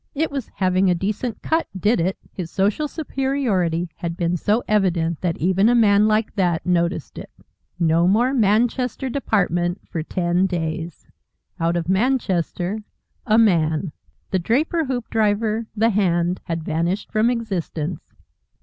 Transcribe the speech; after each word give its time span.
It 0.15 0.31
was 0.31 0.49
having 0.55 0.89
a 0.89 0.95
decent 0.95 1.43
cut 1.43 1.67
did 1.79 1.99
it. 1.99 2.17
His 2.33 2.49
social 2.49 2.87
superiority 2.87 3.87
had 3.97 4.17
been 4.17 4.35
so 4.35 4.63
evident 4.67 5.21
that 5.21 5.37
even 5.37 5.69
a 5.69 5.75
man 5.75 6.07
like 6.07 6.33
that 6.33 6.65
noticed 6.65 7.19
it. 7.19 7.29
No 7.79 8.07
more 8.07 8.33
Manchester 8.33 9.09
Department 9.09 9.87
for 9.87 10.01
ten 10.01 10.47
days! 10.47 11.05
Out 11.59 11.77
of 11.77 11.87
Manchester, 11.87 12.79
a 13.27 13.37
Man. 13.37 13.91
The 14.31 14.39
draper 14.39 14.85
Hoopdriver, 14.85 15.67
the 15.75 15.91
Hand, 15.91 16.41
had 16.45 16.63
vanished 16.63 17.11
from 17.11 17.29
existence. 17.29 18.01